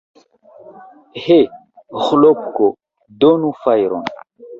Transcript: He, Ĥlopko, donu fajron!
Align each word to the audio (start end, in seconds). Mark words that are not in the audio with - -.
He, 1.25 1.37
Ĥlopko, 2.05 2.71
donu 3.25 3.53
fajron! 3.67 4.09